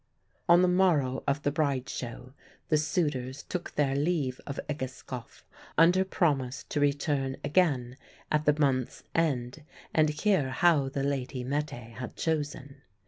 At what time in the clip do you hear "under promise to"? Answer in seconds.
5.77-6.79